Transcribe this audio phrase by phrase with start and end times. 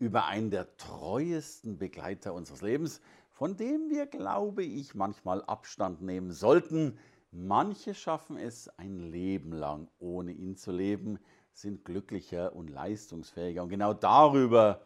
[0.00, 6.98] einen der treuesten Begleiter unseres Lebens, von dem wir, glaube ich, manchmal Abstand nehmen sollten.
[7.30, 11.18] Manche schaffen es ein Leben lang, ohne ihn zu leben,
[11.52, 13.62] sind glücklicher und leistungsfähiger.
[13.62, 14.82] Und genau darüber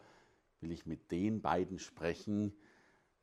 [0.61, 2.53] will ich mit den beiden sprechen,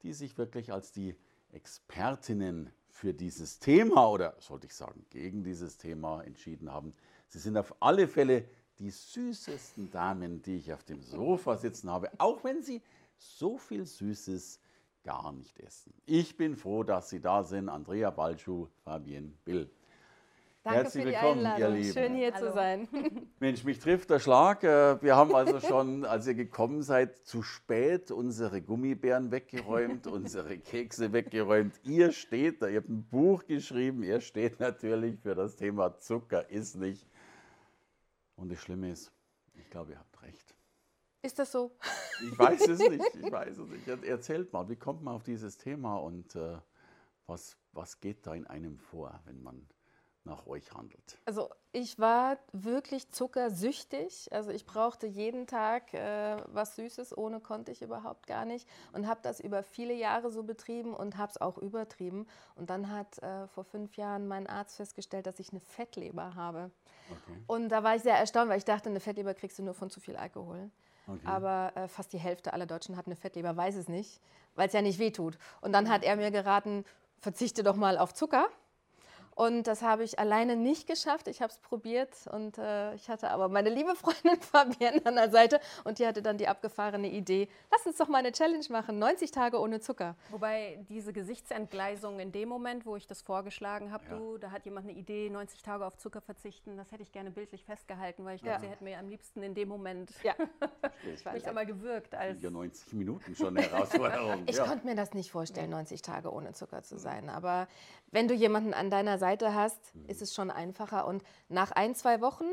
[0.03, 1.17] die sich wirklich als die
[1.53, 6.93] Expertinnen für dieses Thema oder sollte ich sagen gegen dieses Thema entschieden haben.
[7.29, 8.45] Sie sind auf alle Fälle
[8.81, 12.81] die süßesten Damen, die ich auf dem Sofa sitzen habe, auch wenn sie
[13.19, 14.59] so viel Süßes
[15.05, 15.93] gar nicht essen.
[16.07, 17.69] Ich bin froh, dass Sie da sind.
[17.69, 19.71] Andrea Balschuh, Fabienne Bill.
[20.63, 21.61] Danke Herzlich für die willkommen, Einladung.
[21.63, 21.93] ihr Lieben.
[21.95, 22.47] Schön hier Hallo.
[22.47, 22.89] zu sein.
[23.41, 24.63] Mensch, mich trifft der Schlag.
[24.63, 30.59] Äh, wir haben also schon, als ihr gekommen seid, zu spät unsere Gummibären weggeräumt, unsere
[30.59, 31.75] Kekse weggeräumt.
[31.85, 36.51] Ihr steht da, ihr habt ein Buch geschrieben, ihr steht natürlich für das Thema Zucker
[36.51, 37.07] ist nicht
[38.41, 39.13] und das Schlimme ist,
[39.55, 40.55] ich glaube, ihr habt recht.
[41.23, 41.77] Ist das so?
[42.23, 43.05] Ich weiß es nicht.
[43.23, 43.87] Ich weiß es nicht.
[44.05, 46.59] Erzählt mal, wie kommt man auf dieses Thema und äh,
[47.27, 49.69] was, was geht da in einem vor, wenn man
[50.31, 51.19] nach euch handelt?
[51.27, 54.29] Also ich war wirklich zuckersüchtig.
[54.33, 58.67] Also ich brauchte jeden Tag äh, was Süßes, ohne konnte ich überhaupt gar nicht.
[58.93, 62.27] Und habe das über viele Jahre so betrieben und habe es auch übertrieben.
[62.55, 66.71] Und dann hat äh, vor fünf Jahren mein Arzt festgestellt, dass ich eine Fettleber habe.
[67.11, 67.39] Okay.
[67.47, 69.91] Und da war ich sehr erstaunt, weil ich dachte, eine Fettleber kriegst du nur von
[69.91, 70.71] zu viel Alkohol.
[71.07, 71.21] Okay.
[71.25, 74.21] Aber äh, fast die Hälfte aller Deutschen hat eine Fettleber, weiß es nicht,
[74.55, 75.39] weil es ja nicht wehtut.
[75.61, 76.85] Und dann hat er mir geraten,
[77.19, 78.49] verzichte doch mal auf Zucker.
[79.35, 81.29] Und das habe ich alleine nicht geschafft.
[81.29, 85.31] Ich habe es probiert und äh, ich hatte aber meine liebe Freundin Fabienne an der
[85.31, 88.99] Seite und die hatte dann die abgefahrene Idee, lass uns doch mal eine Challenge machen,
[88.99, 90.17] 90 Tage ohne Zucker.
[90.31, 94.17] Wobei diese Gesichtsentgleisung in dem Moment, wo ich das vorgeschlagen habe, ja.
[94.17, 97.31] du, da hat jemand eine Idee, 90 Tage auf Zucker verzichten, das hätte ich gerne
[97.31, 98.61] bildlich festgehalten, weil ich glaube, ja.
[98.61, 100.35] sie hätte mir am liebsten in dem Moment ja.
[101.33, 102.15] mich einmal gewirkt.
[102.15, 104.45] Als ja 90 Minuten schon eine Herausforderung.
[104.47, 107.69] ich konnte mir das nicht vorstellen, 90 Tage ohne Zucker zu sein, aber
[108.13, 110.07] wenn du jemanden an deiner Seite hast, mhm.
[110.07, 111.07] ist es schon einfacher.
[111.07, 112.47] Und nach ein, zwei Wochen,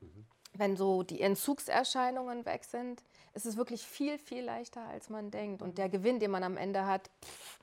[0.00, 0.26] mhm.
[0.54, 3.02] wenn so die Entzugserscheinungen weg sind,
[3.34, 5.60] ist es wirklich viel, viel leichter, als man denkt.
[5.60, 7.58] Und der Gewinn, den man am Ende hat, pff,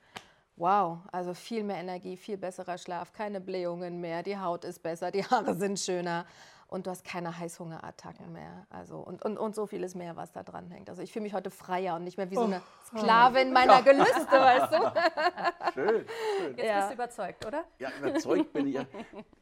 [0.54, 5.10] wow, also viel mehr Energie, viel besserer Schlaf, keine Blähungen mehr, die Haut ist besser,
[5.10, 6.26] die Haare sind schöner
[6.70, 8.30] und du hast keine Heißhungerattacken ja.
[8.30, 8.66] mehr.
[8.70, 10.88] Also, und, und, und so vieles mehr, was da dran hängt.
[10.88, 12.98] Also ich fühle mich heute freier und nicht mehr wie so eine oh.
[12.98, 13.80] Sklavin meiner ja.
[13.80, 15.72] Gelüste, weißt du?
[15.74, 16.06] Schön,
[16.38, 16.56] schön.
[16.56, 16.76] Jetzt ja.
[16.78, 17.64] bist du überzeugt, oder?
[17.78, 18.78] Ja, überzeugt bin ich.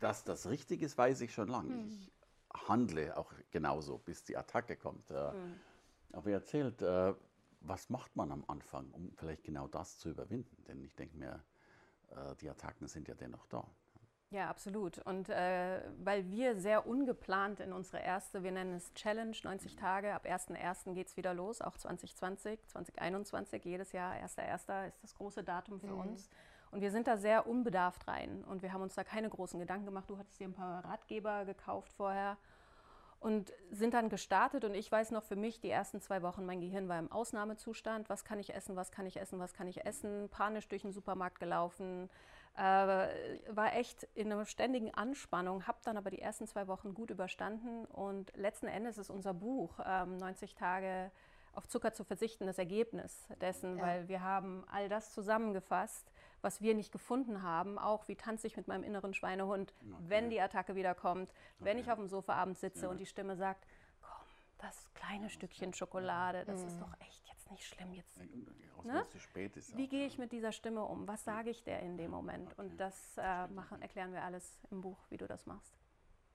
[0.01, 1.71] Dass das richtig ist, weiß ich schon lange.
[1.71, 1.89] Hm.
[1.89, 2.13] Ich
[2.69, 5.11] handle auch genauso, bis die Attacke kommt.
[5.11, 5.61] Hm.
[6.13, 7.15] Aber erzählt, äh,
[7.61, 10.65] was macht man am Anfang, um vielleicht genau das zu überwinden?
[10.67, 11.43] Denn ich denke mir,
[12.11, 13.67] äh, die Attacken sind ja dennoch da.
[14.31, 14.99] Ja, absolut.
[14.99, 20.13] Und äh, weil wir sehr ungeplant in unsere erste, wir nennen es Challenge, 90 Tage,
[20.13, 20.93] ab 1.1.
[20.93, 24.89] geht es wieder los, auch 2020, 2021, jedes Jahr 1.1.
[24.89, 26.01] ist das große Datum für mhm.
[26.01, 26.29] uns.
[26.71, 29.87] Und wir sind da sehr unbedarft rein und wir haben uns da keine großen Gedanken
[29.87, 30.11] gemacht.
[30.11, 32.37] Du hattest dir ein paar Ratgeber gekauft vorher
[33.21, 36.61] und sind dann gestartet und ich weiß noch für mich, die ersten zwei Wochen, mein
[36.61, 38.11] Gehirn war im Ausnahmezustand.
[38.11, 40.29] Was kann ich essen, was kann ich essen, was kann ich essen?
[40.29, 42.11] Panisch durch den Supermarkt gelaufen,
[42.59, 47.11] äh, war echt in einer ständigen Anspannung, habe dann aber die ersten zwei Wochen gut
[47.11, 51.13] überstanden und letzten Endes ist unser Buch ähm, 90 Tage
[51.53, 53.85] auf Zucker zu verzichten das Ergebnis dessen, ja.
[53.85, 56.11] weil wir haben all das zusammengefasst,
[56.41, 59.95] was wir nicht gefunden haben, auch wie tanze ich mit meinem inneren Schweinehund, okay.
[60.09, 61.85] wenn die Attacke wieder kommt, wenn okay.
[61.85, 62.91] ich auf dem Sofa abends sitze ja.
[62.91, 63.67] und die Stimme sagt,
[64.01, 64.27] komm,
[64.59, 66.67] das kleine Stückchen Schokolade, das mhm.
[66.69, 68.19] ist doch echt nicht schlimm, jetzt
[68.85, 69.07] ne?
[69.75, 71.07] Wie gehe ich mit dieser Stimme um?
[71.07, 72.53] Was sage ich der in dem Moment?
[72.53, 72.63] Okay.
[72.63, 75.75] Und das äh, machen, erklären wir alles im Buch, wie du das machst.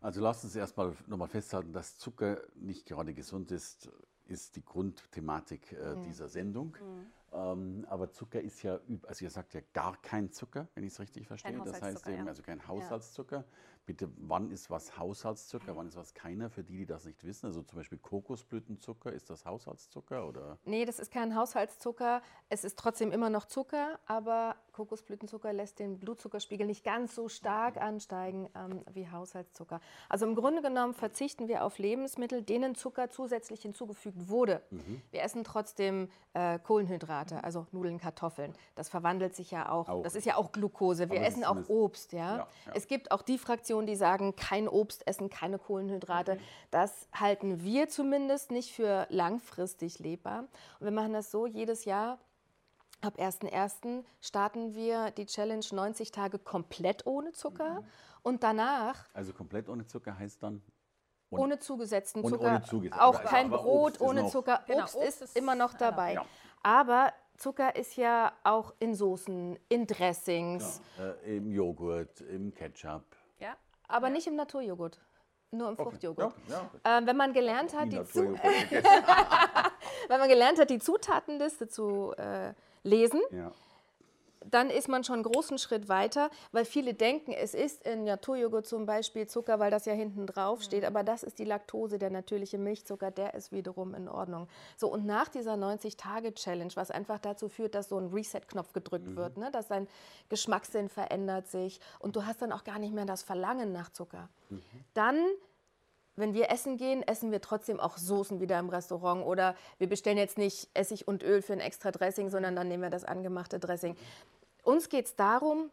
[0.01, 3.89] Also lass uns erstmal nochmal festhalten, dass Zucker nicht gerade gesund ist,
[4.25, 6.03] ist die Grundthematik äh, mhm.
[6.03, 6.77] dieser Sendung.
[6.79, 7.05] Mhm.
[7.33, 10.99] Ähm, aber Zucker ist ja, also ihr sagt ja gar kein Zucker, wenn ich es
[10.99, 11.59] richtig verstehe.
[11.63, 13.37] Das heißt eben, also kein Haushaltszucker.
[13.37, 13.45] Ja.
[13.85, 16.49] Bitte, wann ist was Haushaltszucker, wann ist was keiner?
[16.49, 20.57] Für die, die das nicht wissen, also zum Beispiel Kokosblütenzucker, ist das Haushaltszucker oder?
[20.63, 22.21] Nee, das ist kein Haushaltszucker.
[22.47, 27.77] Es ist trotzdem immer noch Zucker, aber Kokosblütenzucker lässt den Blutzuckerspiegel nicht ganz so stark
[27.77, 29.79] ansteigen ähm, wie Haushaltszucker.
[30.09, 34.61] Also im Grunde genommen verzichten wir auf Lebensmittel, denen Zucker zusätzlich hinzugefügt wurde.
[34.71, 35.01] Mhm.
[35.11, 38.53] Wir essen trotzdem äh, Kohlenhydrate, also Nudeln, Kartoffeln.
[38.75, 39.87] Das verwandelt sich ja auch.
[39.87, 40.03] auch.
[40.03, 41.09] Das ist ja auch Glucose.
[41.09, 42.11] Wir essen auch Obst.
[42.11, 42.19] Ja?
[42.19, 42.71] Ja, ja?
[42.73, 46.35] Es gibt auch die Fraktion, die sagen, kein Obst essen, keine Kohlenhydrate.
[46.35, 46.39] Mhm.
[46.71, 50.45] Das halten wir zumindest nicht für langfristig lebbar.
[50.79, 52.17] Und wir machen das so jedes Jahr
[53.03, 54.05] Ab 1.1.
[54.21, 57.87] starten wir die Challenge 90 Tage komplett ohne Zucker mhm.
[58.21, 59.09] und danach.
[59.13, 60.63] Also komplett ohne Zucker heißt dann?
[61.29, 62.47] Ohne, ohne zugesetzten Zucker.
[62.47, 63.01] Ohne zugesetzten.
[63.01, 64.63] Auch aber kein Brot ohne Zucker.
[64.67, 66.13] Genau, Obst, Obst, ist immer noch dabei.
[66.13, 66.25] Ja.
[66.61, 70.79] Aber Zucker ist ja auch in Soßen, in Dressings.
[70.97, 73.03] Ja, äh, Im Joghurt, im Ketchup.
[73.39, 73.57] Ja.
[73.89, 74.13] Aber ja.
[74.13, 75.01] nicht im Naturjoghurt.
[75.51, 75.83] Nur im okay.
[75.83, 76.33] Fruchtjoghurt.
[76.47, 78.33] Ja, ähm, wenn man gelernt hat, die, die
[80.07, 83.51] wenn man gelernt hat, die Zutatenliste zu äh, lesen, ja.
[84.45, 88.65] dann ist man schon einen großen Schritt weiter, weil viele denken, es ist in Naturjoghurt
[88.65, 90.87] zum Beispiel Zucker, weil das ja hinten drauf steht, mhm.
[90.87, 94.47] aber das ist die Laktose, der natürliche Milchzucker, der ist wiederum in Ordnung.
[94.77, 99.15] So, und nach dieser 90-Tage-Challenge, was einfach dazu führt, dass so ein Reset-Knopf gedrückt mhm.
[99.15, 99.87] wird, ne, dass dein
[100.29, 104.29] Geschmackssinn verändert sich und du hast dann auch gar nicht mehr das Verlangen nach Zucker,
[104.49, 104.61] mhm.
[104.93, 105.17] dann
[106.15, 110.17] wenn wir essen gehen, essen wir trotzdem auch Soßen wieder im Restaurant oder wir bestellen
[110.17, 113.59] jetzt nicht Essig und Öl für ein extra Dressing, sondern dann nehmen wir das angemachte
[113.59, 113.95] Dressing.
[114.63, 115.69] Uns geht es darum,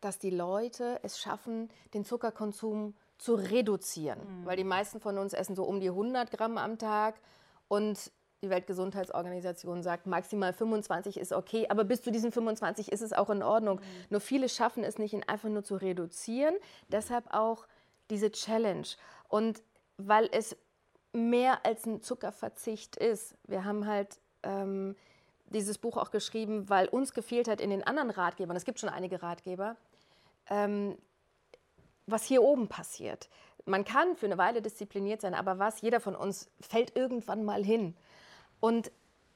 [0.00, 4.46] dass die Leute es schaffen, den Zuckerkonsum zu reduzieren, mhm.
[4.46, 7.16] weil die meisten von uns essen so um die 100 Gramm am Tag
[7.66, 8.12] und
[8.42, 13.30] die Weltgesundheitsorganisation sagt, maximal 25 ist okay, aber bis zu diesen 25 ist es auch
[13.30, 13.80] in Ordnung.
[13.80, 14.04] Mhm.
[14.10, 16.54] Nur viele schaffen es nicht, ihn einfach nur zu reduzieren.
[16.88, 17.66] Deshalb auch
[18.10, 18.86] diese Challenge.
[19.28, 19.62] Und
[19.96, 20.56] weil es
[21.12, 24.96] mehr als ein Zuckerverzicht ist, wir haben halt ähm,
[25.46, 28.88] dieses Buch auch geschrieben, weil uns gefehlt hat in den anderen Ratgebern, es gibt schon
[28.88, 29.76] einige Ratgeber,
[30.50, 30.96] ähm,
[32.06, 33.28] was hier oben passiert.
[33.64, 37.62] Man kann für eine Weile diszipliniert sein, aber was, jeder von uns fällt irgendwann mal
[37.62, 37.94] hin.
[38.60, 38.90] Und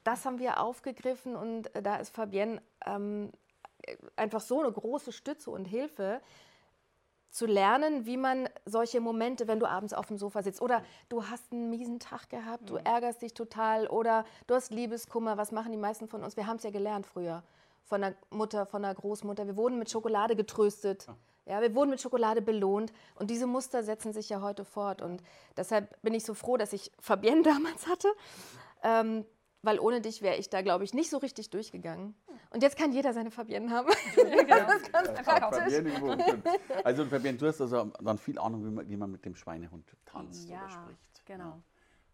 [0.05, 3.31] das haben wir aufgegriffen und da ist Fabienne ähm,
[4.17, 6.21] einfach so eine große Stütze und Hilfe,
[7.33, 11.25] zu lernen, wie man solche Momente, wenn du abends auf dem Sofa sitzt oder du
[11.25, 15.73] hast einen miesen Tag gehabt, du ärgerst dich total oder du hast Liebeskummer, was machen
[15.73, 16.37] die meisten von uns?
[16.37, 17.43] Wir haben es ja gelernt früher
[17.85, 19.47] von der Mutter, von der Großmutter.
[19.47, 21.07] Wir wurden mit Schokolade getröstet.
[21.47, 25.03] Ja, wir wurden mit Schokolade belohnt und diese Muster setzen sich ja heute fort.
[25.03, 25.23] Und
[25.57, 28.09] deshalb bin ich so froh, dass ich Fabienne damals hatte,
[28.83, 29.25] ähm,
[29.63, 32.15] weil ohne dich wäre ich da, glaube ich, nicht so richtig durchgegangen.
[32.53, 33.89] Und jetzt kann jeder seine Fabienne haben.
[34.49, 35.75] Ja, das ist ganz praktisch.
[36.85, 39.97] Also Fabienne, du hast also dann viel Ahnung, wie man, wie man mit dem Schweinehund
[40.05, 41.27] tanzt ja, oder spricht.
[41.27, 41.63] genau.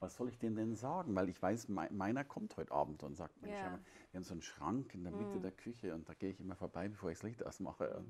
[0.00, 1.14] Was soll ich denen denn sagen?
[1.17, 3.79] Weil ich weiß, meiner kommt heute Abend und sagt, Mensch, ja.
[4.12, 5.43] wir haben so einen Schrank in der Mitte mm.
[5.43, 8.05] der Küche und da gehe ich immer vorbei, bevor ich das Licht ausmache.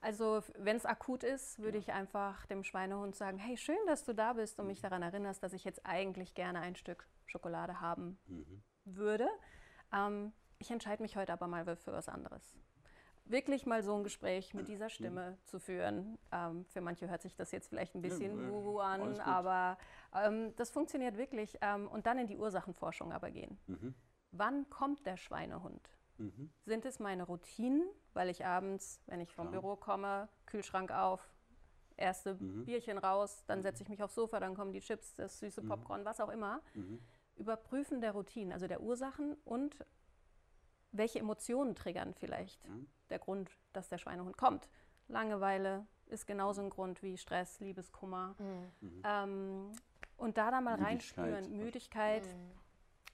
[0.00, 4.14] Also wenn es akut ist, würde ich einfach dem Schweinehund sagen, hey, schön, dass du
[4.14, 8.18] da bist und mich daran erinnerst, dass ich jetzt eigentlich gerne ein Stück Schokolade haben
[8.28, 9.28] mhm würde.
[9.92, 12.56] Ähm, ich entscheide mich heute aber mal für was anderes.
[13.24, 16.18] Wirklich mal so ein Gespräch mit dieser Stimme zu führen.
[16.32, 19.78] Ähm, für manche hört sich das jetzt vielleicht ein bisschen wuhu an, aber
[20.14, 21.58] ähm, das funktioniert wirklich.
[21.60, 23.58] Ähm, und dann in die Ursachenforschung aber gehen.
[23.66, 23.94] Mhm.
[24.32, 25.88] Wann kommt der Schweinehund?
[26.18, 26.50] Mhm.
[26.64, 27.82] Sind es meine Routinen,
[28.12, 29.60] weil ich abends, wenn ich vom Klar.
[29.60, 31.28] Büro komme, Kühlschrank auf,
[31.96, 32.64] erste mhm.
[32.64, 35.68] Bierchen raus, dann setze ich mich aufs Sofa, dann kommen die Chips, das süße mhm.
[35.68, 36.60] Popcorn, was auch immer.
[36.74, 37.00] Mhm.
[37.36, 39.76] Überprüfen der Routinen, also der Ursachen und
[40.92, 42.86] welche Emotionen triggern vielleicht mhm.
[43.10, 44.68] der Grund, dass der Schweinehund kommt.
[45.08, 48.34] Langeweile ist genauso ein Grund wie Stress, Liebeskummer.
[48.38, 49.02] Mhm.
[49.04, 49.72] Ähm,
[50.16, 51.24] und da dann mal Müdigkeit.
[51.26, 52.26] reinspüren, Müdigkeit.
[52.26, 52.62] Mhm.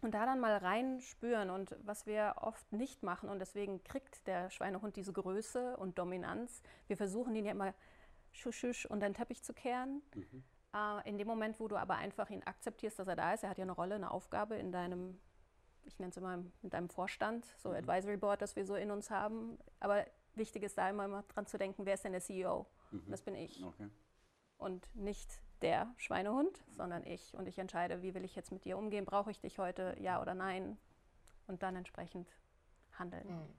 [0.01, 4.49] Und da dann mal reinspüren und was wir oft nicht machen und deswegen kriegt der
[4.49, 6.63] Schweinehund diese Größe und Dominanz.
[6.87, 7.75] Wir versuchen ihn ja immer
[8.31, 10.03] schusch, und den Teppich zu kehren.
[10.15, 10.45] Mhm.
[10.75, 13.51] Äh, in dem Moment, wo du aber einfach ihn akzeptierst, dass er da ist, er
[13.51, 15.19] hat ja eine Rolle, eine Aufgabe in deinem,
[15.89, 17.77] ich nenne es immer, in deinem Vorstand, so mhm.
[17.77, 19.59] Advisory Board, das wir so in uns haben.
[19.81, 22.67] Aber wichtig ist da immer, immer dran zu denken, wer ist denn der CEO?
[22.91, 23.05] Mhm.
[23.09, 23.63] das bin ich.
[23.65, 23.89] Okay.
[24.59, 27.35] Und nicht der Schweinehund, sondern ich.
[27.35, 29.05] Und ich entscheide, wie will ich jetzt mit dir umgehen?
[29.05, 30.79] Brauche ich dich heute, ja oder nein?
[31.47, 32.31] Und dann entsprechend
[32.93, 33.27] handeln.
[33.27, 33.55] Mhm.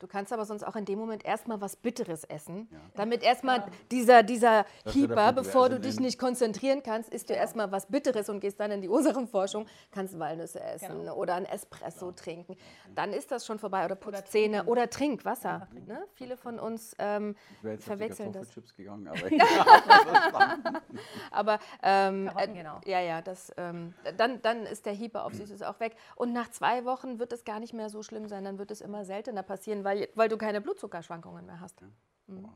[0.00, 2.78] Du kannst aber sonst auch in dem Moment erstmal was Bitteres essen, ja.
[2.94, 3.66] damit erstmal ja.
[3.90, 7.40] dieser, dieser Hieber, bevor du dich nicht konzentrieren kannst, isst du ja.
[7.40, 11.16] erstmal was Bitteres und gehst dann in die Ursachenforschung, kannst Walnüsse essen genau.
[11.16, 12.12] oder ein Espresso ja.
[12.12, 12.56] trinken.
[12.94, 15.68] Dann ist das schon vorbei oder putz Zähne oder trink Wasser.
[15.86, 16.02] Ne?
[16.14, 17.36] Viele von uns ähm,
[17.78, 18.50] verwechseln das.
[18.50, 19.20] Chips gegangen, aber,
[21.30, 22.80] aber ähm, äh, genau.
[22.86, 25.94] ja, ja, das, ähm, dann, dann ist der Hieber auf Süßes auch weg.
[26.16, 28.80] Und nach zwei Wochen wird es gar nicht mehr so schlimm sein, dann wird es
[28.80, 31.82] immer seltener passieren, weil weil, weil du keine Blutzuckerschwankungen mehr hast.
[32.26, 32.48] Mhm.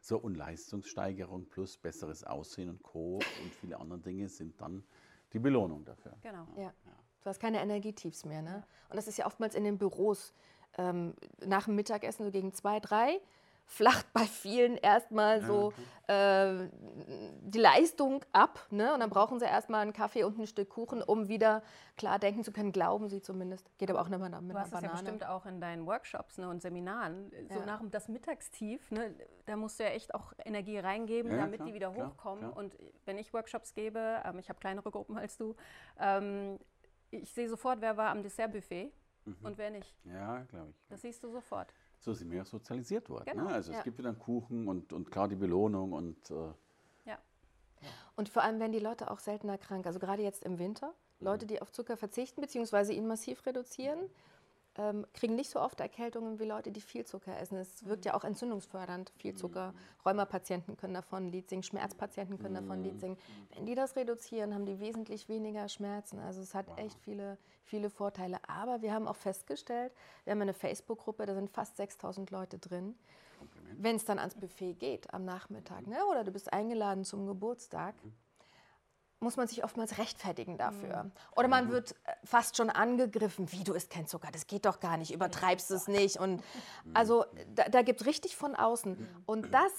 [0.00, 3.16] So, und Leistungssteigerung plus besseres Aussehen und Co.
[3.42, 4.84] und viele andere Dinge sind dann
[5.32, 6.16] die Belohnung dafür.
[6.22, 6.46] Genau.
[6.56, 6.72] Ja.
[7.22, 8.42] Du hast keine Energietiefs mehr.
[8.42, 8.64] Ne?
[8.88, 10.34] Und das ist ja oftmals in den Büros
[10.76, 13.20] ähm, nach dem Mittagessen so gegen zwei, drei
[13.66, 15.72] flacht bei vielen erstmal so
[16.06, 16.68] äh,
[17.40, 18.66] die Leistung ab.
[18.70, 18.94] Ne?
[18.94, 21.62] Und dann brauchen sie erstmal einen Kaffee und ein Stück Kuchen, um wieder
[21.96, 23.70] klar denken zu können, glauben sie zumindest.
[23.78, 26.38] Geht aber auch nicht mehr mit Du hast es ja bestimmt auch in deinen Workshops
[26.38, 27.30] ne, und Seminaren.
[27.52, 29.14] So nach dem, das Mittagstief, ne,
[29.46, 32.44] da musst du ja echt auch Energie reingeben, ja, damit klar, die wieder klar, hochkommen.
[32.44, 32.56] Klar.
[32.56, 35.54] Und wenn ich Workshops gebe, ähm, ich habe kleinere Gruppen als du,
[35.98, 36.58] ähm,
[37.10, 38.92] ich sehe sofort, wer war am Dessertbuffet
[39.24, 39.36] mhm.
[39.42, 39.94] und wer nicht.
[40.04, 40.76] Ja, glaube ich.
[40.88, 41.72] Das siehst du sofort.
[42.04, 43.24] So sind wir ja sozialisiert worden.
[43.28, 43.32] Ne?
[43.32, 43.48] Genau.
[43.48, 43.54] Ne?
[43.54, 43.78] Also ja.
[43.78, 46.52] es gibt wieder einen Kuchen und, und klar die Belohnung und äh,
[47.06, 47.18] ja.
[48.14, 49.86] Und vor allem werden die Leute auch seltener krank.
[49.86, 51.48] Also gerade jetzt im Winter, Leute, mhm.
[51.48, 52.92] die auf Zucker verzichten bzw.
[52.92, 54.10] ihn massiv reduzieren,
[54.76, 57.56] ähm, kriegen nicht so oft Erkältungen wie Leute, die viel Zucker essen.
[57.56, 59.74] Es wirkt ja auch entzündungsfördernd, viel Zucker.
[60.04, 63.16] Rheumapatienten können davon ein Lied singen, Schmerzpatienten können davon ein Lied singen.
[63.54, 66.18] Wenn die das reduzieren, haben die wesentlich weniger Schmerzen.
[66.18, 68.38] Also es hat echt viele, viele Vorteile.
[68.48, 69.92] Aber wir haben auch festgestellt,
[70.24, 72.96] wir haben eine Facebook-Gruppe, da sind fast 6000 Leute drin.
[73.76, 76.04] Wenn es dann ans Buffet geht am Nachmittag, ne?
[76.10, 78.23] oder du bist eingeladen zum Geburtstag, mhm
[79.24, 81.04] muss man sich oftmals rechtfertigen dafür.
[81.04, 81.12] Mhm.
[81.34, 84.78] Oder man wird äh, fast schon angegriffen, wie du isst kein Zucker, das geht doch
[84.78, 86.18] gar nicht, übertreibst es nicht.
[86.18, 86.42] Und mhm.
[86.94, 88.92] also da, da gibt es richtig von außen.
[88.92, 89.08] Mhm.
[89.26, 89.72] Und das,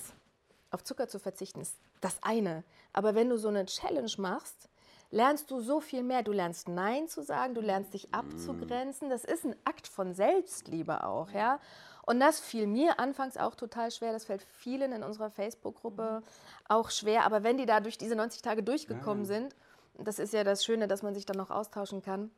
[0.71, 2.63] auf Zucker zu verzichten, ist das eine.
[2.91, 4.69] Aber wenn du so eine Challenge machst,
[5.11, 6.23] lernst du so viel mehr.
[6.23, 9.09] Du lernst Nein zu sagen, du lernst dich abzugrenzen.
[9.09, 11.59] Das ist ein Akt von Selbstliebe auch, ja.
[12.05, 14.13] Und das fiel mir anfangs auch total schwer.
[14.13, 16.21] Das fällt vielen in unserer Facebook-Gruppe
[16.67, 17.25] auch schwer.
[17.25, 19.35] Aber wenn die da durch diese 90 Tage durchgekommen ja.
[19.35, 19.55] sind,
[19.97, 22.31] das ist ja das Schöne, dass man sich dann noch austauschen kann,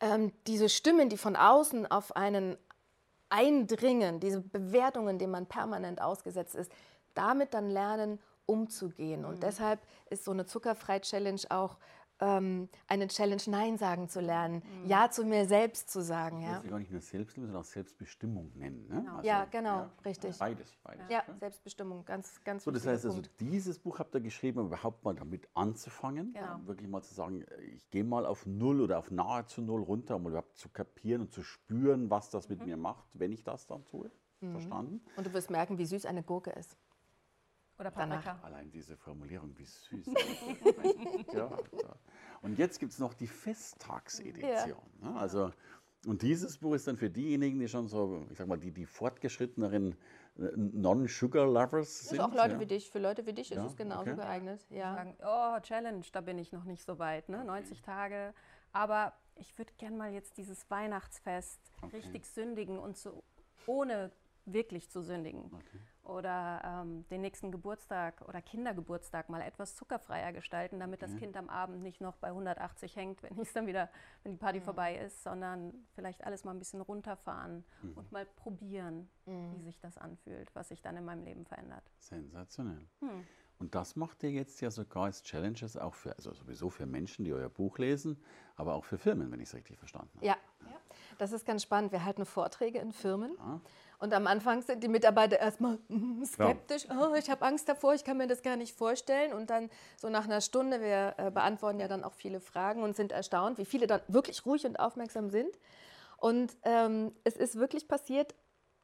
[0.00, 2.56] ähm, diese Stimmen, die von außen auf einen
[3.28, 6.70] eindringen, diese Bewertungen, denen man permanent ausgesetzt ist,
[7.14, 9.24] damit dann lernen, umzugehen.
[9.24, 9.40] Und mhm.
[9.40, 11.76] deshalb ist so eine Zuckerfrei-Challenge auch
[12.20, 14.86] ähm, eine Challenge Nein sagen zu lernen, mhm.
[14.86, 16.42] Ja zu mir selbst zu sagen.
[16.42, 16.54] Ja.
[16.54, 18.86] Das ist gar nicht nur Selbstliebe, sondern auch Selbstbestimmung nennen.
[18.88, 19.00] Ne?
[19.00, 19.16] Genau.
[19.16, 20.38] Also, ja, genau, ja, richtig.
[20.38, 21.04] Beides, beides.
[21.08, 24.66] Ja, ja, Selbstbestimmung, ganz, ganz So, das heißt also, dieses Buch habt ihr geschrieben, um
[24.66, 26.60] überhaupt mal damit anzufangen, genau.
[26.64, 30.26] wirklich mal zu sagen, ich gehe mal auf Null oder auf nahezu Null runter, um
[30.26, 32.66] überhaupt zu kapieren und zu spüren, was das mit mhm.
[32.66, 34.10] mir macht, wenn ich das dann tue.
[34.40, 34.52] Mhm.
[34.52, 35.00] Verstanden?
[35.16, 36.76] Und du wirst merken, wie süß eine Gurke ist.
[37.80, 38.38] Oder Paprika.
[38.42, 40.06] Allein diese Formulierung, wie süß.
[41.32, 41.96] ja, ja.
[42.42, 44.82] Und jetzt gibt es noch die Festtagsedition.
[45.00, 45.10] Ja.
[45.10, 45.16] Ne?
[45.18, 45.50] Also,
[46.06, 48.84] und dieses Buch ist dann für diejenigen, die schon so, ich sag mal, die, die
[48.84, 49.92] fortgeschrittenen
[50.38, 52.20] äh, Non-Sugar-Lovers sind.
[52.20, 52.60] Auch Leute ja.
[52.60, 52.90] wie dich.
[52.90, 54.16] Für Leute wie dich ja, ist es genauso okay.
[54.16, 54.66] geeignet.
[54.68, 54.94] Ja.
[54.94, 57.42] Sagen, oh, Challenge, da bin ich noch nicht so weit, ne?
[57.44, 58.34] 90 Tage.
[58.72, 61.96] Aber ich würde gerne mal jetzt dieses Weihnachtsfest okay.
[61.96, 63.24] richtig sündigen und so
[63.66, 64.12] ohne
[64.44, 65.46] wirklich zu sündigen.
[65.46, 71.18] Okay oder ähm, den nächsten Geburtstag oder Kindergeburtstag mal etwas zuckerfreier gestalten, damit das mhm.
[71.18, 73.88] Kind am Abend nicht noch bei 180 hängt, wenn es dann wieder,
[74.22, 74.64] wenn die Party mhm.
[74.64, 77.92] vorbei ist, sondern vielleicht alles mal ein bisschen runterfahren mhm.
[77.94, 79.52] und mal probieren, mhm.
[79.54, 81.84] wie sich das anfühlt, was sich dann in meinem Leben verändert.
[81.98, 82.86] Sensationell.
[83.00, 83.24] Hm.
[83.58, 87.26] Und das macht ihr jetzt ja sogar als Challenges auch für, also sowieso für Menschen,
[87.26, 88.16] die euer Buch lesen,
[88.56, 90.26] aber auch für Firmen, wenn ich es richtig verstanden habe.
[90.26, 90.36] Ja.
[91.20, 91.92] Das ist ganz spannend.
[91.92, 93.32] Wir halten Vorträge in Firmen.
[93.38, 93.60] Ja.
[93.98, 96.86] Und am Anfang sind die Mitarbeiter erstmal mm, skeptisch.
[96.90, 99.34] Oh, ich habe Angst davor, ich kann mir das gar nicht vorstellen.
[99.34, 102.96] Und dann so nach einer Stunde, wir äh, beantworten ja dann auch viele Fragen und
[102.96, 105.58] sind erstaunt, wie viele dann wirklich ruhig und aufmerksam sind.
[106.16, 108.34] Und ähm, es ist wirklich passiert,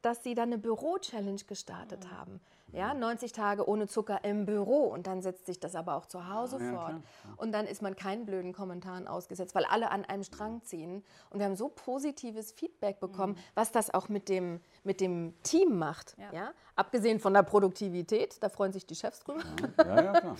[0.03, 2.11] dass sie dann eine Büro-Challenge gestartet mhm.
[2.11, 2.41] haben.
[2.73, 6.27] Ja, 90 Tage ohne Zucker im Büro und dann setzt sich das aber auch zu
[6.27, 6.91] Hause ja, fort.
[6.91, 11.03] Ja, und dann ist man keinen blöden Kommentaren ausgesetzt, weil alle an einem Strang ziehen.
[11.29, 13.39] Und wir haben so positives Feedback bekommen, mhm.
[13.55, 16.17] was das auch mit dem, mit dem Team macht.
[16.33, 16.51] Ja.
[16.75, 19.41] Abgesehen von der Produktivität, da freuen sich die Chefs drüber.
[19.79, 20.35] Ja, ja, klar.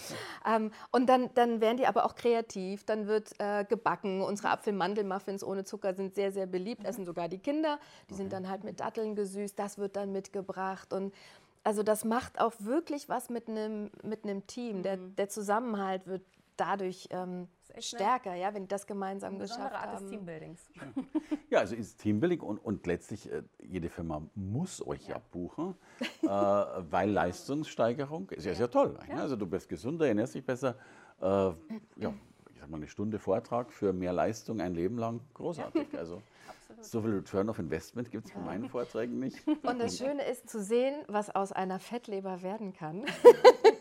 [0.45, 4.21] ähm, und dann, dann werden die aber auch kreativ, dann wird äh, gebacken.
[4.21, 6.89] Unsere Apfel-Mandel-Muffins ohne Zucker sind sehr, sehr beliebt, mhm.
[6.89, 7.79] essen sogar die Kinder.
[8.09, 8.21] Die okay.
[8.21, 10.93] sind dann halt mit Datteln gesüßt, das wird dann mitgebracht.
[10.93, 11.13] Und
[11.67, 14.83] also das macht auch wirklich was mit einem mit Team.
[14.83, 15.17] Der, mhm.
[15.17, 16.21] der Zusammenhalt wird
[16.55, 19.99] dadurch ähm, stärker, ja, wenn die das gemeinsam eine geschafft Art haben.
[19.99, 20.69] des Teambuildings.
[21.49, 25.75] Ja, also ist Teambuilding und, und letztlich äh, jede Firma muss euch ja, ja buchen,
[26.21, 28.97] äh, weil Leistungssteigerung ist ja sehr toll.
[29.09, 29.15] Ja.
[29.15, 30.75] Also du bist gesünder, ernährst dich besser.
[31.21, 32.13] Äh, ja,
[32.67, 35.87] sag mal eine Stunde Vortrag für mehr Leistung ein Leben lang, großartig.
[35.97, 36.21] Also
[36.81, 38.39] so viel Return of Investment gibt es ja.
[38.39, 39.47] bei meinen Vorträgen nicht.
[39.47, 43.05] Und das Schöne ist zu sehen, was aus einer Fettleber werden kann.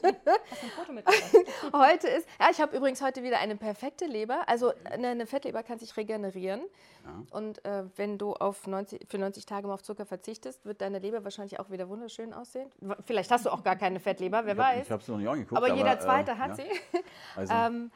[0.03, 1.73] Hast du ein Foto mitgebracht?
[1.73, 4.49] heute ist, ja, ich habe übrigens heute wieder eine perfekte Leber.
[4.49, 6.63] Also eine, eine Fettleber kann sich regenerieren.
[7.05, 7.23] Ja.
[7.37, 11.01] Und äh, wenn du auf 90, für 90 Tage mal auf Zucker verzichtest, wird deine
[11.01, 12.71] Leber wahrscheinlich auch wieder wunderschön aussehen.
[13.05, 14.87] Vielleicht hast du auch gar keine Fettleber, wer ich hab, weiß.
[14.87, 15.59] Ich habe es noch nicht angeguckt.
[15.59, 16.65] Aber, aber jeder Zweite äh, hat ja.
[16.65, 17.01] sie.
[17.37, 17.53] Also.
[17.53, 17.91] ähm,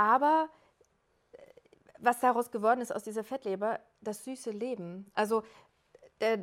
[0.00, 0.48] aber
[1.98, 5.10] was daraus geworden ist aus dieser Fettleber, das süße Leben.
[5.14, 5.42] Also
[6.20, 6.38] äh,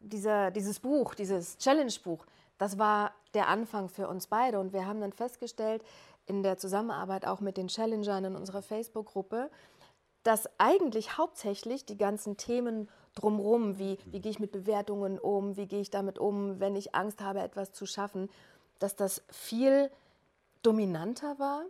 [0.00, 2.26] dieser, dieses Buch, dieses Challenge-Buch,
[2.58, 4.58] das war der Anfang für uns beide.
[4.58, 5.84] Und wir haben dann festgestellt,
[6.26, 9.50] in der Zusammenarbeit auch mit den Challengern in unserer Facebook-Gruppe,
[10.24, 15.68] dass eigentlich hauptsächlich die ganzen Themen drumherum, wie, wie gehe ich mit Bewertungen um, wie
[15.68, 18.28] gehe ich damit um, wenn ich Angst habe, etwas zu schaffen,
[18.80, 19.92] dass das viel
[20.62, 21.64] dominanter war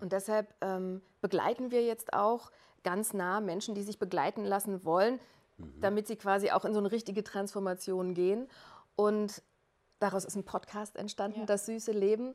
[0.00, 2.50] und deshalb ähm, begleiten wir jetzt auch
[2.82, 5.18] ganz nah Menschen, die sich begleiten lassen wollen,
[5.56, 5.80] mhm.
[5.80, 8.48] damit sie quasi auch in so eine richtige Transformation gehen.
[8.96, 9.42] Und
[10.04, 11.46] daraus ist ein Podcast entstanden, ja.
[11.46, 12.34] Das süße Leben.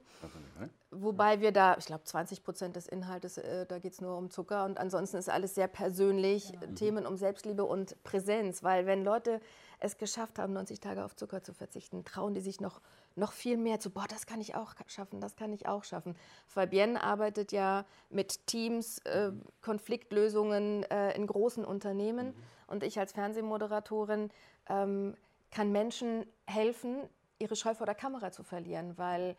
[0.92, 4.32] Wobei wir da, ich glaube, 20 Prozent des Inhaltes, äh, da geht es nur um
[4.32, 6.74] Zucker und ansonsten ist alles sehr persönlich, genau.
[6.74, 8.64] Themen um Selbstliebe und Präsenz.
[8.64, 9.40] Weil wenn Leute
[9.80, 12.82] es geschafft haben, 90 Tage auf Zucker zu verzichten, trauen die sich noch
[13.16, 16.16] noch viel mehr zu, boah, das kann ich auch schaffen, das kann ich auch schaffen.
[16.48, 22.34] Fabienne arbeitet ja mit Teams, äh, Konfliktlösungen äh, in großen Unternehmen mhm.
[22.68, 24.30] und ich als Fernsehmoderatorin
[24.70, 25.16] ähm,
[25.52, 27.02] kann Menschen helfen,
[27.40, 29.36] ihre Scheu vor der Kamera zu verlieren, weil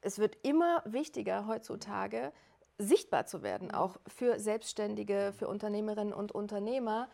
[0.00, 2.32] es wird immer wichtiger heutzutage,
[2.78, 3.74] sichtbar zu werden, mhm.
[3.74, 7.08] auch für Selbstständige, für Unternehmerinnen und Unternehmer,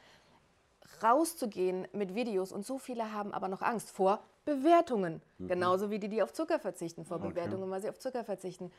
[1.02, 2.52] rauszugehen mit Videos.
[2.52, 5.20] Und so viele haben aber noch Angst vor Bewertungen.
[5.38, 5.48] Mhm.
[5.48, 7.28] Genauso wie die, die auf Zucker verzichten, vor okay.
[7.28, 8.72] Bewertungen, weil sie auf Zucker verzichten.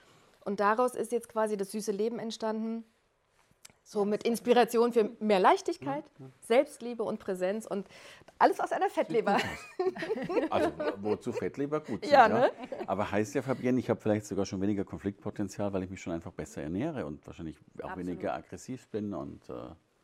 [0.43, 2.83] Und daraus ist jetzt quasi das süße Leben entstanden.
[3.89, 6.03] So mit Inspiration für mehr Leichtigkeit,
[6.41, 7.87] Selbstliebe und Präsenz und
[8.37, 9.39] alles aus einer Fettleber.
[10.51, 12.51] Also wozu Fettleber gut sind, ja, ne?
[12.85, 16.13] Aber heißt ja, Fabienne, ich habe vielleicht sogar schon weniger Konfliktpotenzial, weil ich mich schon
[16.13, 17.97] einfach besser ernähre und wahrscheinlich auch Absolut.
[17.97, 19.53] weniger aggressiv bin und äh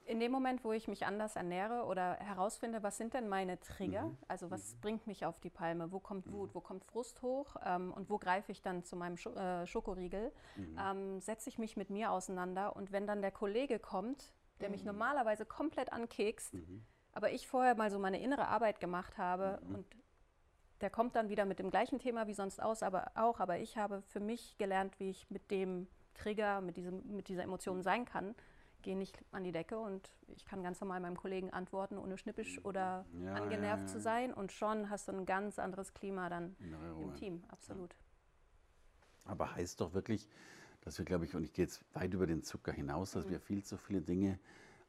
[0.06, 4.04] in dem Moment, wo ich mich anders ernähre oder herausfinde, was sind denn meine Trigger,
[4.04, 4.18] mhm.
[4.28, 4.82] also was mhm.
[4.82, 8.18] bringt mich auf die Palme, wo kommt Wut, wo kommt Frust hoch ähm, und wo
[8.18, 10.80] greife ich dann zu meinem Sch äh, Schokoriegel, mhm.
[10.80, 14.32] ähm, setze ich mich mit mir auseinander und wenn dann der Kollege kommt,
[14.62, 14.88] der mich mhm.
[14.88, 16.86] normalerweise komplett ankekst, mhm.
[17.12, 19.76] aber ich vorher mal so meine innere Arbeit gemacht habe mhm.
[19.76, 19.86] und
[20.82, 23.78] der kommt dann wieder mit dem gleichen Thema wie sonst aus, aber auch, aber ich
[23.78, 28.06] habe für mich gelernt, wie ich mit dem Trigger, mit, diesem, mit dieser Emotion sein
[28.06, 28.36] kann
[28.86, 32.64] gehe nicht an die Decke und ich kann ganz normal meinem Kollegen antworten, ohne schnippisch
[32.64, 33.88] oder ja, angenervt ja, ja.
[33.88, 34.34] zu sein.
[34.34, 36.56] Und schon hast du ein ganz anderes Klima dann
[37.02, 37.96] im Team, absolut.
[39.26, 40.30] Aber heißt doch wirklich,
[40.82, 43.32] dass wir, glaube ich, und ich gehe jetzt weit über den Zucker hinaus, dass mhm.
[43.32, 44.40] wir viel zu viele Dinge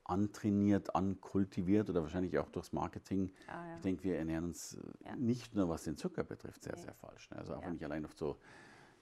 [0.05, 3.33] antrainiert, ankultiviert oder wahrscheinlich auch durchs Marketing.
[3.49, 6.83] Ah, ich denke, wir ernähren uns äh, nicht nur, was den Zucker betrifft, sehr, nee.
[6.83, 7.31] sehr falsch.
[7.31, 7.39] Ne?
[7.39, 8.37] Also auch wenn ich allein auf so,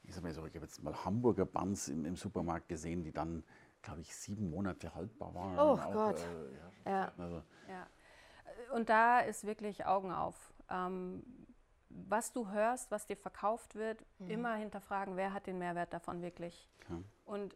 [0.04, 3.12] ich sag mal so, ich habe jetzt mal Hamburger Buns im, im Supermarkt gesehen, die
[3.12, 3.42] dann
[3.84, 5.58] glaube ich, sieben Monate haltbar waren.
[5.58, 6.18] Oh auch, Gott.
[6.18, 6.92] Äh, ja.
[6.92, 7.12] ja.
[7.16, 7.42] Also.
[7.68, 7.86] ja.
[8.74, 10.52] Und da ist wirklich Augen auf.
[10.70, 11.22] Ähm,
[11.88, 14.30] was du hörst, was dir verkauft wird, mhm.
[14.30, 16.68] immer hinterfragen, wer hat den Mehrwert davon wirklich.
[16.82, 17.02] Okay.
[17.24, 17.54] Und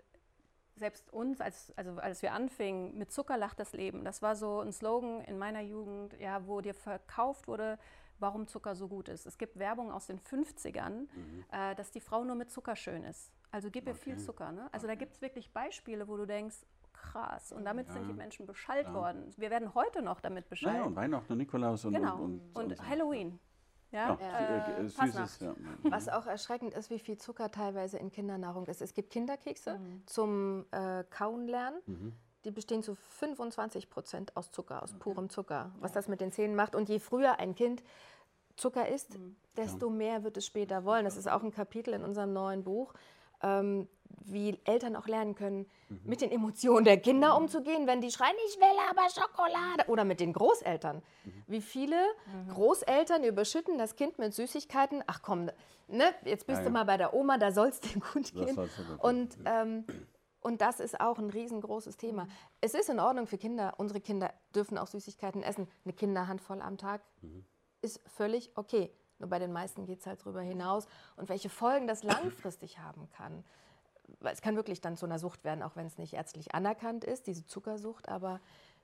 [0.76, 4.60] selbst uns, als, also als wir anfingen, mit Zucker lacht das Leben, das war so
[4.60, 7.78] ein Slogan in meiner Jugend, ja, wo dir verkauft wurde,
[8.20, 9.26] warum Zucker so gut ist.
[9.26, 11.44] Es gibt Werbung aus den 50ern, mhm.
[11.50, 13.32] äh, dass die Frau nur mit Zucker schön ist.
[13.50, 14.02] Also gib ihr okay.
[14.02, 14.52] viel Zucker.
[14.52, 14.68] Ne?
[14.72, 14.94] Also okay.
[14.94, 16.56] da gibt es wirklich Beispiele, wo du denkst,
[16.92, 17.52] krass.
[17.52, 17.94] Und damit ja.
[17.94, 18.94] sind die Menschen Bescheid ja.
[18.94, 19.32] worden.
[19.36, 20.76] Wir werden heute noch damit Bescheid.
[20.76, 22.16] Ja, und Weihnachten und Nikolaus und, genau.
[22.16, 23.38] und, und, und, und Halloween.
[23.90, 24.38] Ja, ja.
[24.38, 25.54] Äh, äh, süßes, ja.
[25.84, 28.82] Was auch erschreckend ist, wie viel Zucker teilweise in Kindernahrung ist.
[28.82, 30.02] Es gibt Kinderkekse mhm.
[30.06, 31.80] zum äh, Kauen lernen.
[31.86, 32.12] Mhm.
[32.44, 35.00] Die bestehen zu 25 Prozent aus Zucker, aus okay.
[35.00, 35.72] purem Zucker.
[35.80, 36.74] Was das mit den Zähnen macht.
[36.74, 37.82] Und je früher ein Kind
[38.56, 39.36] Zucker isst, mhm.
[39.56, 41.04] desto mehr wird es später wollen.
[41.04, 42.92] Das ist auch ein Kapitel in unserem neuen Buch
[43.42, 43.88] ähm,
[44.30, 46.00] wie Eltern auch lernen können, mhm.
[46.04, 47.44] mit den Emotionen der Kinder mhm.
[47.44, 49.88] umzugehen, wenn die schreien, ich will aber Schokolade.
[49.88, 51.02] Oder mit den Großeltern.
[51.24, 51.44] Mhm.
[51.46, 52.50] Wie viele mhm.
[52.50, 55.02] Großeltern überschütten das Kind mit Süßigkeiten.
[55.06, 55.50] Ach komm,
[55.88, 58.58] ne, jetzt bist ja, du mal bei der Oma, da soll es dir gut gehen.
[58.98, 59.84] Und, ähm,
[60.40, 62.24] und das ist auch ein riesengroßes Thema.
[62.24, 62.30] Mhm.
[62.60, 63.74] Es ist in Ordnung für Kinder.
[63.78, 65.68] Unsere Kinder dürfen auch Süßigkeiten essen.
[65.84, 67.44] Eine Kinderhandvoll am Tag mhm.
[67.80, 68.92] ist völlig okay.
[69.18, 70.86] Nur bei den meisten geht es halt darüber hinaus.
[71.16, 73.44] Und welche Folgen das langfristig haben kann.
[74.20, 77.26] Es kann wirklich dann zu einer Sucht werden, auch wenn es nicht ärztlich anerkannt ist,
[77.26, 78.08] diese Zuckersucht.
[78.08, 78.40] Aber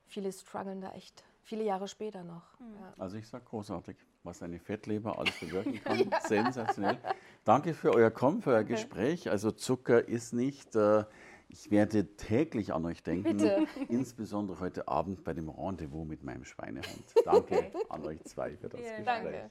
[0.07, 2.59] viele strugglen da echt viele Jahre später noch.
[2.59, 2.75] Mhm.
[2.81, 2.95] Ja.
[2.99, 5.99] Also ich sage großartig, was eine Fettleber alles bewirken kann.
[6.11, 6.21] ja.
[6.21, 6.99] Sensationell.
[7.45, 8.75] Danke für euer Kommen, für euer okay.
[8.75, 9.31] Gespräch.
[9.31, 10.75] Also Zucker ist nicht...
[10.77, 11.05] Äh,
[11.49, 13.67] ich werde täglich an euch denken, Bitte.
[13.89, 17.05] insbesondere heute Abend bei dem Rendezvous mit meinem Schweinehund.
[17.25, 19.23] Danke an euch zwei für das Vielen Gespräch.
[19.23, 19.51] Danke.